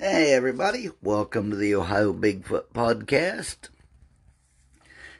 [0.00, 0.90] Hey, everybody.
[1.02, 3.68] Welcome to the Ohio Bigfoot Podcast.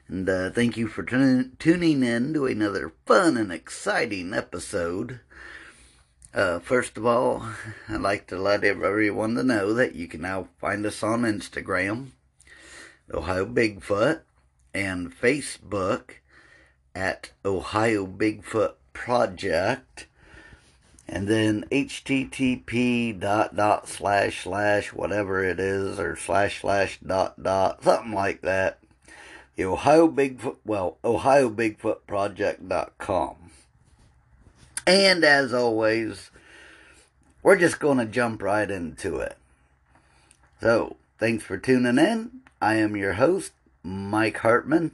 [0.06, 5.19] And uh, thank you for tun- tuning in to another fun and exciting episode.
[6.33, 7.45] Uh, first of all,
[7.88, 12.10] I'd like to let everyone to know that you can now find us on Instagram,
[13.13, 14.21] Ohio Bigfoot,
[14.72, 16.10] and Facebook
[16.95, 20.06] at Ohio Bigfoot Project
[21.09, 27.83] and then http dot dot slash slash whatever it is or slash slash dot dot
[27.83, 28.79] something like that.
[29.57, 33.37] The ohio bigfoot well ohio bigfoot project dot com.
[34.87, 36.30] And as always
[37.43, 39.37] we're just going to jump right into it.
[40.61, 42.41] So thanks for tuning in.
[42.61, 43.52] I am your host
[43.83, 44.91] mike hartman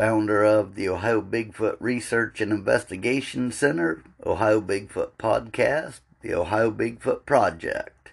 [0.00, 7.26] founder of the Ohio Bigfoot Research and Investigation Center, Ohio Bigfoot Podcast, the Ohio Bigfoot
[7.26, 8.12] Project.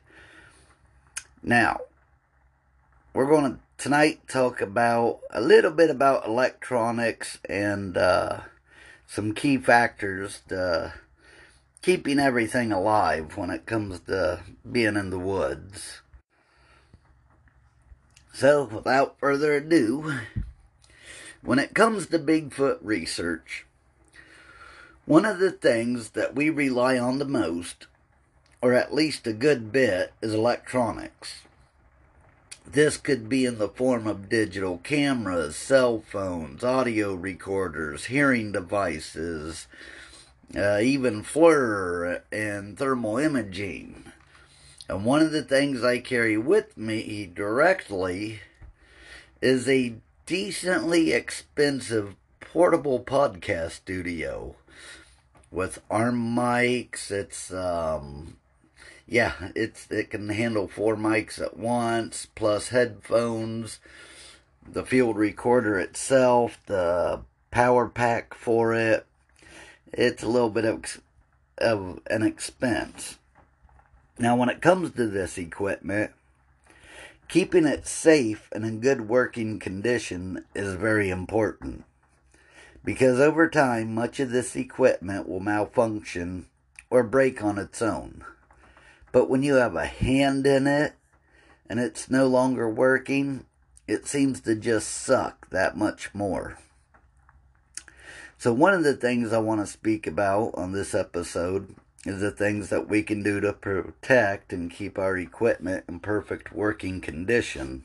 [1.42, 1.80] Now,
[3.14, 8.42] we're going to tonight talk about a little bit about electronics and uh,
[9.06, 10.94] some key factors to
[11.82, 16.02] keeping everything alive when it comes to being in the woods.
[18.34, 20.20] So, without further ado,
[21.48, 23.66] when it comes to Bigfoot research,
[25.06, 27.88] one of the things that we rely on the most,
[28.62, 31.44] or at least a good bit, is electronics.
[32.70, 39.68] This could be in the form of digital cameras, cell phones, audio recorders, hearing devices,
[40.54, 44.12] uh, even FLIR and thermal imaging.
[44.90, 48.42] And one of the things I carry with me directly
[49.42, 49.96] is a
[50.28, 54.56] decently expensive portable podcast studio
[55.50, 57.10] with arm mics.
[57.10, 58.36] It's um
[59.08, 63.80] yeah, it's it can handle four mics at once plus headphones,
[64.70, 69.06] the field recorder itself, the power pack for it.
[69.94, 71.02] It's a little bit of
[71.58, 73.18] of an expense.
[74.20, 76.12] Now when it comes to this equipment,
[77.28, 81.84] Keeping it safe and in good working condition is very important
[82.86, 86.46] because over time much of this equipment will malfunction
[86.90, 88.24] or break on its own.
[89.12, 90.94] But when you have a hand in it
[91.70, 93.46] and it's no longer working,
[93.90, 96.58] it seems to just suck that much more.
[98.38, 101.76] So, one of the things I want to speak about on this episode is
[102.14, 107.02] the things that we can do to protect and keep our equipment in perfect working
[107.02, 107.84] condition.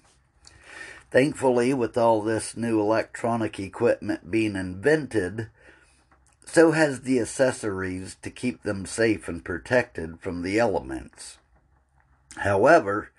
[1.10, 5.48] Thankfully, with all this new electronic equipment being invented,
[6.46, 11.38] so has the accessories to keep them safe and protected from the elements.
[12.38, 13.10] However,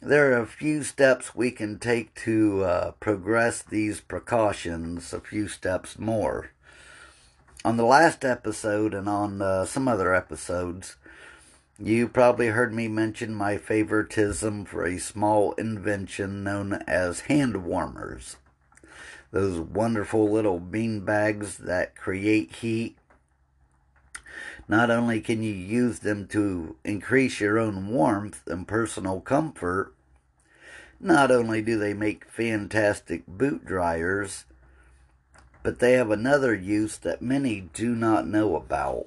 [0.00, 5.48] there are a few steps we can take to uh, progress these precautions a few
[5.48, 6.50] steps more
[7.66, 10.94] on the last episode and on uh, some other episodes,
[11.80, 18.36] you probably heard me mention my favoritism for a small invention known as hand warmers.
[19.32, 22.96] Those wonderful little bean bags that create heat.
[24.68, 29.92] Not only can you use them to increase your own warmth and personal comfort,
[31.00, 34.44] not only do they make fantastic boot dryers,
[35.66, 39.06] but they have another use that many do not know about.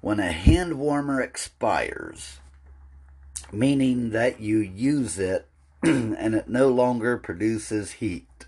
[0.00, 2.38] When a hand warmer expires,
[3.50, 5.48] meaning that you use it
[5.82, 8.46] and it no longer produces heat,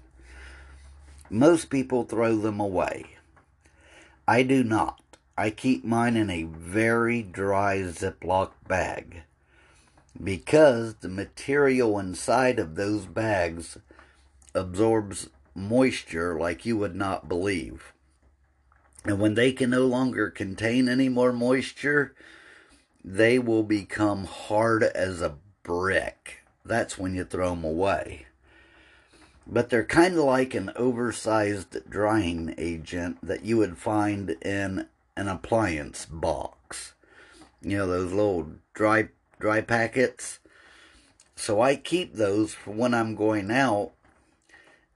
[1.29, 3.17] most people throw them away.
[4.29, 5.01] I do not.
[5.37, 9.23] I keep mine in a very dry Ziploc bag
[10.23, 13.77] because the material inside of those bags
[14.55, 17.93] absorbs moisture like you would not believe.
[19.05, 22.15] And when they can no longer contain any more moisture,
[23.05, 26.45] they will become hard as a brick.
[26.65, 28.27] That's when you throw them away.
[29.47, 35.29] But they're kind of like an oversized drying agent that you would find in an
[35.29, 36.95] appliance box.
[37.61, 39.09] You know, those little dry
[39.41, 40.39] dry packets.
[41.35, 43.93] So I keep those for when I'm going out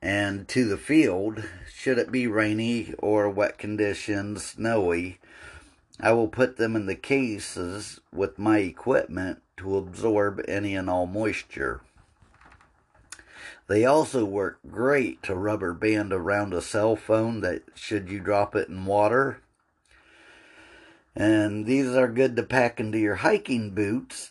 [0.02, 5.18] and to the field, should it be rainy or wet conditions, snowy,
[6.00, 11.06] I will put them in the cases with my equipment to absorb any and all
[11.06, 11.80] moisture.
[13.68, 18.54] They also work great to rubber band around a cell phone that should you drop
[18.54, 19.40] it in water.
[21.16, 24.30] And these are good to pack into your hiking boots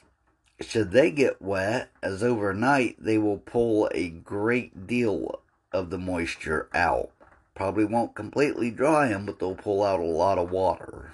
[0.62, 5.42] should they get wet, as overnight they will pull a great deal
[5.76, 7.12] of the moisture out.
[7.54, 11.12] Probably won't completely dry them, but they'll pull out a lot of water.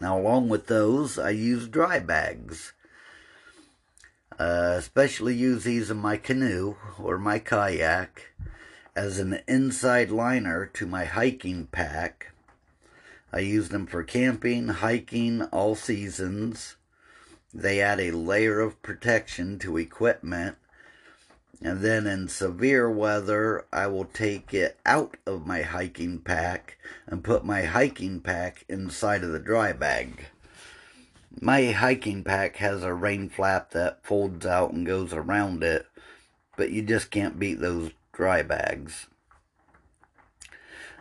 [0.00, 2.72] Now, along with those, I use dry bags.
[4.38, 8.32] Uh, especially use these in my canoe or my kayak
[8.96, 12.32] as an inside liner to my hiking pack.
[13.32, 16.76] I use them for camping, hiking, all seasons.
[17.54, 20.56] They add a layer of protection to equipment.
[21.64, 26.76] And then in severe weather, I will take it out of my hiking pack
[27.06, 30.26] and put my hiking pack inside of the dry bag.
[31.40, 35.86] My hiking pack has a rain flap that folds out and goes around it,
[36.56, 39.06] but you just can't beat those dry bags.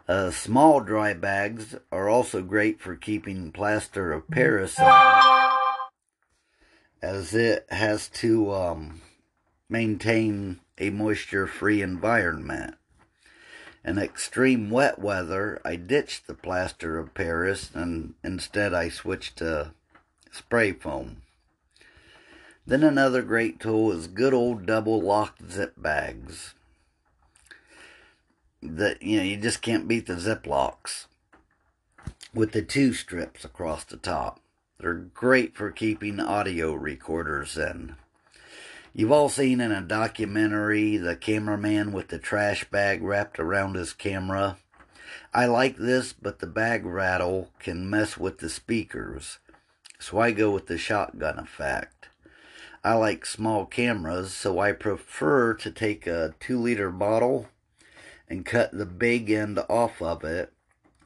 [0.07, 4.77] Uh, small dry bags are also great for keeping plaster of Paris
[7.01, 9.01] as it has to um,
[9.71, 12.75] maintain a moisture free environment.
[13.83, 19.71] In extreme wet weather, I ditched the plaster of Paris and instead I switched to
[20.31, 21.23] spray foam.
[22.67, 26.53] Then another great tool is good old double locked zip bags.
[28.61, 31.07] That you know you just can't beat the zip locks
[32.33, 34.39] with the two strips across the top.
[34.79, 37.95] They're great for keeping audio recorders in.
[38.93, 43.93] You've all seen in a documentary the cameraman with the trash bag wrapped around his
[43.93, 44.57] camera.
[45.33, 49.39] I like this, but the bag rattle can mess with the speakers,
[49.97, 52.09] so I go with the shotgun effect.
[52.83, 57.47] I like small cameras, so I prefer to take a two liter bottle
[58.27, 60.51] and cut the big end off of it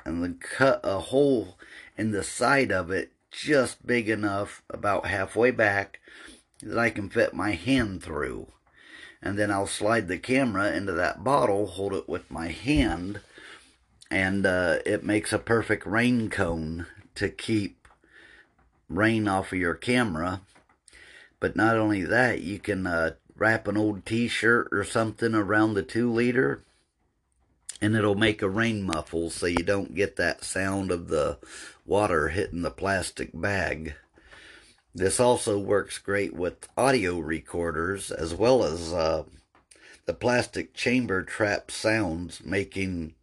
[0.03, 1.59] and then cut a hole
[1.97, 5.99] in the side of it just big enough about halfway back
[6.61, 8.47] that I can fit my hand through.
[9.21, 13.21] And then I'll slide the camera into that bottle, hold it with my hand,
[14.11, 16.85] and uh, it makes a perfect rain cone
[17.15, 17.87] to keep
[18.87, 20.41] rain off of your camera.
[21.39, 25.73] But not only that, you can uh, wrap an old t shirt or something around
[25.73, 26.61] the two liter
[27.81, 31.37] and it'll make a rain muffle so you don't get that sound of the
[31.85, 33.95] water hitting the plastic bag.
[34.97, 39.25] This also works great with audio recorders as well as uh,
[40.05, 43.13] the plastic chamber trap sounds, making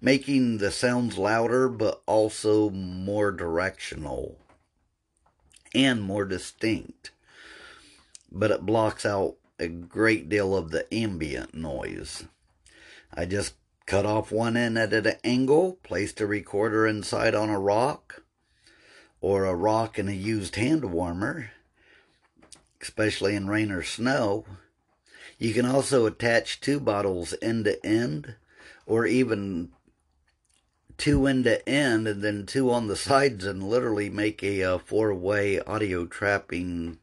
[0.00, 4.36] making the sounds louder but also more directional
[5.72, 7.12] and more distinct.
[8.32, 12.24] But it blocks out a great deal of the ambient noise.
[13.14, 13.54] I just
[13.86, 18.23] cut off one end at an angle, placed a recorder inside on a rock,
[19.24, 21.50] or a rock and a used hand warmer,
[22.82, 24.44] especially in rain or snow.
[25.38, 28.34] You can also attach two bottles end to end,
[28.84, 29.70] or even
[30.98, 34.74] two end to end and then two on the sides, and literally make a, uh,
[34.74, 36.98] a four way audio trapping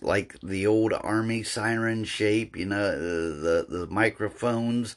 [0.00, 4.96] like the old army siren shape, you know, the the microphones.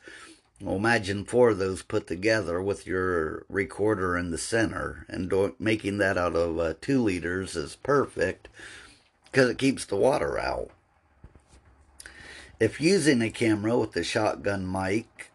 [0.63, 5.55] Well, imagine four of those put together with your recorder in the center, and do,
[5.57, 8.47] making that out of uh, two liters is perfect
[9.25, 10.69] because it keeps the water out.
[12.59, 15.31] If using a camera with the shotgun mic,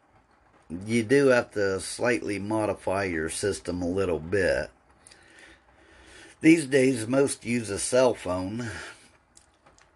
[0.87, 4.71] you do have to slightly modify your system a little bit.
[6.41, 8.71] These days, most use a cell phone,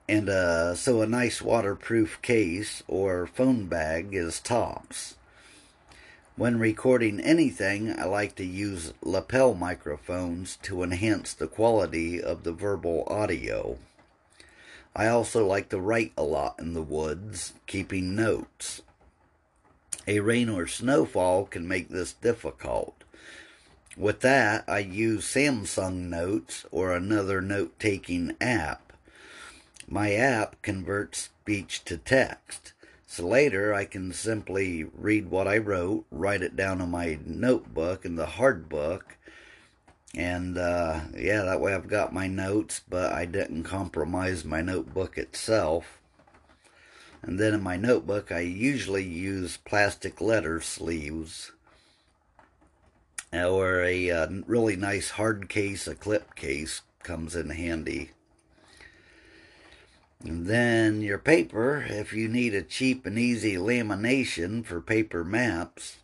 [0.09, 5.15] and uh, so a nice waterproof case or phone bag is tops.
[6.41, 12.53] When recording anything, I like to use lapel microphones to enhance the quality of the
[12.55, 13.77] verbal audio.
[14.97, 18.81] I also like to write a lot in the woods, keeping notes.
[20.07, 22.95] A rain or snowfall can make this difficult.
[23.95, 28.95] With that, I use Samsung Notes or another note taking app
[29.87, 32.73] my app converts speech to text.
[33.11, 38.05] So later I can simply read what I wrote, write it down on my notebook
[38.05, 39.17] in the hard book,
[40.15, 45.19] and uh, yeah, that way I've got my notes, but I didn't compromise my notebook
[45.19, 45.99] itself.
[47.21, 51.51] And then in my notebook, I usually use plastic letter sleeves
[53.33, 58.13] or a uh, really nice hard case, a clip case comes in handy.
[60.23, 65.97] And then your paper, if you need a cheap and easy lamination for paper maps,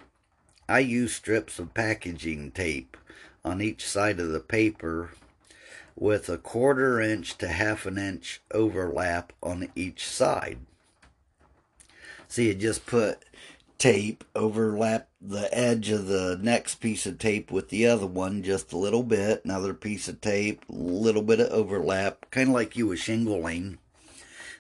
[0.69, 2.97] I use strips of packaging tape
[3.45, 5.11] on each side of the paper.
[5.97, 10.59] with a quarter inch to half an inch overlap on each side.
[12.29, 13.21] So you just put
[13.79, 18.73] tape, overlap the edge of the next piece of tape with the other one just
[18.73, 22.77] a little bit, another piece of tape, a little bit of overlap, kind of like
[22.77, 23.79] you were shingling.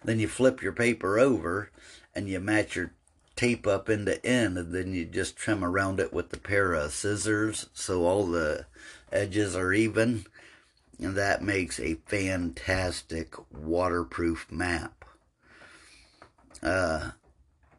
[0.06, 1.70] Then you flip your paper over
[2.14, 2.92] and you match your
[3.36, 6.92] tape up into end and then you just trim around it with a pair of
[6.92, 8.64] scissors so all the
[9.12, 10.24] edges are even
[10.98, 15.04] and that makes a fantastic waterproof map.
[16.62, 17.10] Uh,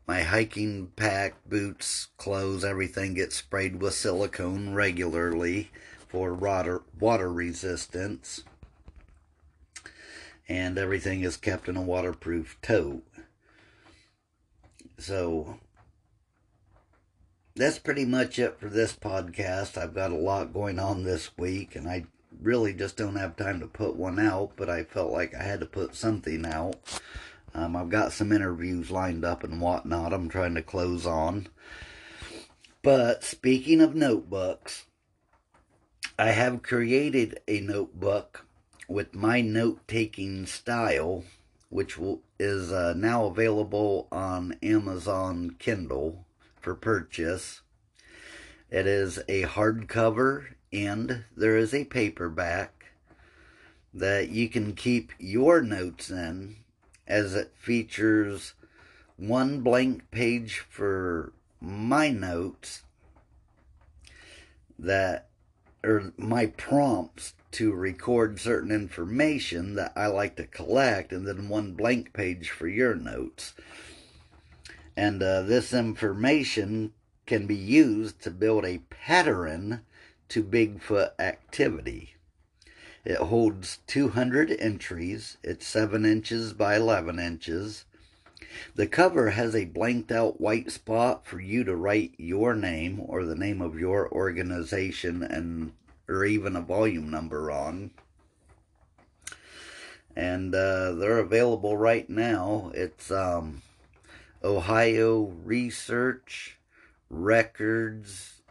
[0.07, 5.71] my hiking pack, boots, clothes, everything gets sprayed with silicone regularly
[6.07, 8.43] for water, water resistance.
[10.49, 13.03] And everything is kept in a waterproof tote.
[14.97, 15.59] So
[17.55, 19.77] that's pretty much it for this podcast.
[19.77, 22.05] I've got a lot going on this week, and I
[22.41, 25.59] really just don't have time to put one out, but I felt like I had
[25.59, 26.75] to put something out.
[27.53, 31.47] Um, I've got some interviews lined up and whatnot I'm trying to close on.
[32.83, 34.85] But speaking of notebooks,
[36.19, 38.46] I have created a notebook
[38.87, 41.23] with my note taking style,
[41.69, 41.97] which
[42.39, 46.25] is uh, now available on Amazon Kindle
[46.61, 47.61] for purchase.
[48.69, 52.91] It is a hardcover and there is a paperback
[53.93, 56.57] that you can keep your notes in
[57.07, 58.53] as it features
[59.15, 62.83] one blank page for my notes
[64.77, 65.29] that
[65.83, 71.73] or my prompts to record certain information that I like to collect, and then one
[71.73, 73.53] blank page for your notes.
[74.95, 76.93] And uh, this information
[77.25, 79.81] can be used to build a pattern
[80.29, 82.15] to Bigfoot activity.
[83.05, 85.37] It holds 200 entries.
[85.41, 87.85] It's 7 inches by 11 inches.
[88.75, 93.25] The cover has a blanked out white spot for you to write your name or
[93.25, 95.73] the name of your organization and
[96.07, 97.91] or even a volume number on.
[100.15, 102.71] And uh, they're available right now.
[102.73, 103.61] It's um,
[104.43, 106.57] Ohio Research
[107.09, 108.41] Records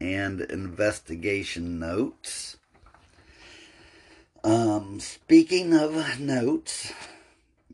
[0.00, 2.56] and Investigation Notes.
[4.44, 6.92] Um, speaking of notes,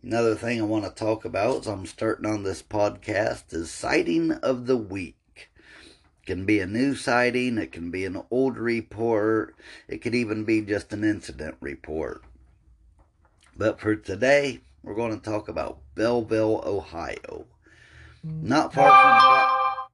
[0.03, 4.33] another thing I want to talk about as I'm starting on this podcast is sighting
[4.33, 5.17] of the week.
[6.23, 9.55] It can be a new sighting, it can be an old report,
[9.89, 12.23] it could even be just an incident report.
[13.57, 17.47] But for today, we're going to talk about Bellville, Ohio.
[18.25, 19.93] Not far from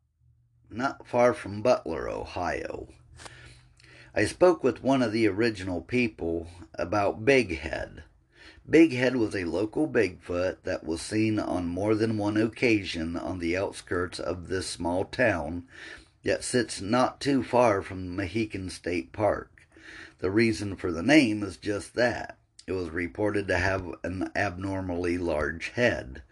[0.71, 2.89] not far from Butler, Ohio.
[4.15, 8.03] I spoke with one of the original people about Big Head.
[8.71, 13.39] Big Head was a local Bigfoot that was seen on more than one occasion on
[13.39, 15.67] the outskirts of this small town
[16.23, 19.67] that sits not too far from Mohican State Park.
[20.19, 22.37] The reason for the name is just that.
[22.67, 26.23] It was reported to have an abnormally large head.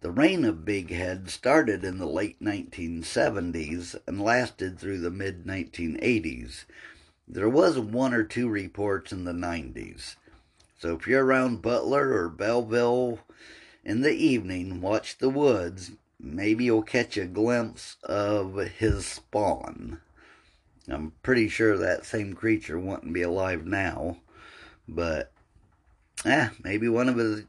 [0.00, 5.44] The reign of Big Head started in the late 1970s and lasted through the mid
[5.44, 6.66] 1980s.
[7.26, 10.14] There was one or two reports in the 90s.
[10.80, 13.18] So if you're around Butler or Bellville
[13.84, 15.90] in the evening, watch the woods.
[16.18, 20.00] Maybe you'll catch a glimpse of his spawn.
[20.88, 24.16] I'm pretty sure that same creature wouldn't be alive now,
[24.88, 25.30] but
[26.24, 27.44] eh, maybe one of his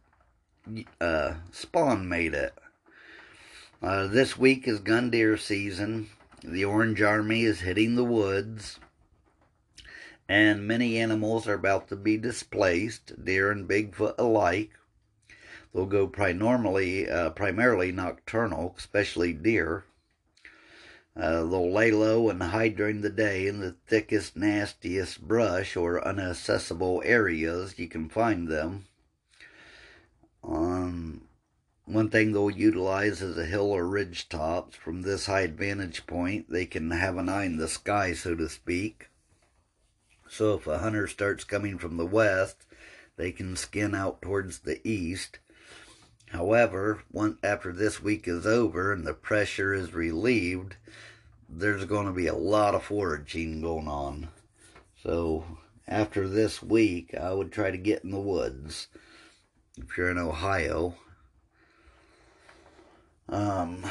[1.00, 2.54] uh, spawn made it.
[3.82, 6.10] Uh, this week is gun deer season.
[6.44, 8.78] The Orange Army is hitting the woods
[10.32, 14.72] and many animals are about to be displaced, deer and Bigfoot alike.
[15.74, 19.84] They'll go primarily, uh, primarily nocturnal, especially deer.
[21.18, 26.00] Uh, they'll lay low and hide during the day in the thickest, nastiest brush or
[26.00, 28.86] inaccessible areas you can find them.
[30.46, 31.24] Um,
[31.84, 34.78] one thing they'll utilize is a hill or ridge tops.
[34.78, 38.48] From this high vantage point, they can have an eye in the sky, so to
[38.48, 39.10] speak.
[40.32, 42.66] So if a hunter starts coming from the west,
[43.18, 45.40] they can skin out towards the east.
[46.30, 50.78] However, once after this week is over and the pressure is relieved,
[51.50, 54.30] there's going to be a lot of foraging going on.
[55.04, 55.44] So
[55.86, 58.88] after this week, I would try to get in the woods
[59.76, 60.96] if you're in Ohio.
[63.28, 63.84] Um,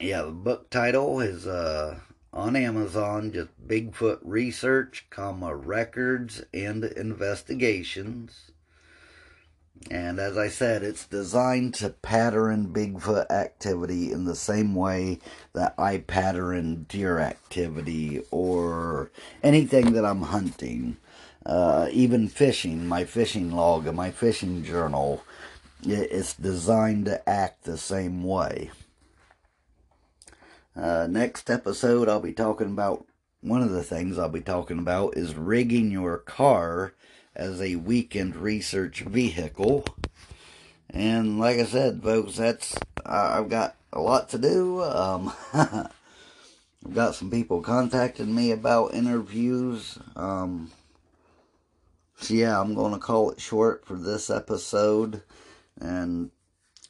[0.00, 1.98] yeah, the book title is uh,
[2.32, 8.52] on Amazon, just Bigfoot Research, comma, Records and Investigations.
[9.90, 15.18] And as I said, it's designed to pattern Bigfoot activity in the same way
[15.52, 19.10] that I pattern deer activity or
[19.42, 20.96] anything that I'm hunting.
[21.44, 25.24] Uh, even fishing, my fishing log and my fishing journal,
[25.84, 28.70] it's designed to act the same way.
[30.74, 33.06] Uh, next episode, I'll be talking about
[33.42, 36.94] one of the things I'll be talking about is rigging your car
[37.34, 39.84] as a weekend research vehicle.
[40.88, 42.74] And like I said, folks, that's
[43.04, 44.82] I've got a lot to do.
[44.82, 49.98] Um, I've got some people contacting me about interviews.
[50.16, 50.70] Um,
[52.16, 55.22] so yeah, I'm going to call it short for this episode
[55.80, 56.30] and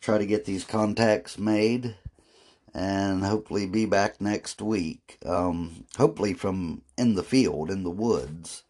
[0.01, 1.97] try to get these contacts made
[2.75, 5.19] and hopefully be back next week.
[5.25, 8.62] Um, hopefully from in the field, in the woods.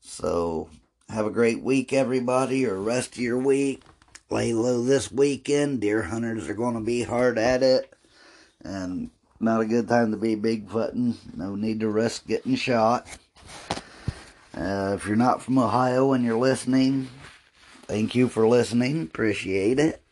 [0.00, 0.68] So
[1.08, 3.82] have a great week, everybody, or rest of your week.
[4.30, 5.80] Lay low this weekend.
[5.80, 7.92] Deer hunters are going to be hard at it.
[8.62, 9.10] And
[9.40, 11.14] not a good time to be bigfooting.
[11.34, 13.06] No need to risk getting shot.
[14.54, 17.08] Uh, if you're not from Ohio and you're listening,
[17.86, 19.02] thank you for listening.
[19.02, 20.02] Appreciate it.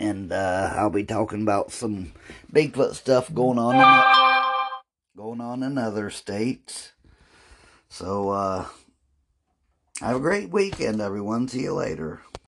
[0.00, 2.14] And uh, I'll be talking about some
[2.52, 4.04] Bigfoot stuff going on in,
[5.16, 6.92] going on in other states.
[7.90, 8.66] So, uh,
[10.00, 11.48] have a great weekend, everyone.
[11.48, 12.22] See you later.